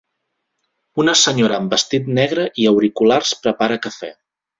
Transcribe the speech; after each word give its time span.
Una 1.03 1.13
senyora 1.23 1.59
amb 1.63 1.75
vestit 1.75 2.09
negre 2.19 2.45
i 2.63 2.65
auriculars 2.71 3.35
prepara 3.45 3.79
cafè 3.85 4.11